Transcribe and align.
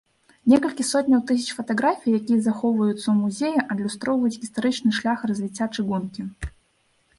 Некалькі 0.51 0.83
сотняў 0.91 1.19
тысяч 1.31 1.49
фатаграфій, 1.57 2.13
якія 2.21 2.39
захоўваюцца 2.47 3.03
ў 3.11 3.15
музеі, 3.21 3.65
адлюстроўваюць 3.75 4.39
гістарычны 4.47 4.89
шлях 5.03 5.19
развіцця 5.33 5.65
чыгункі. 5.75 6.21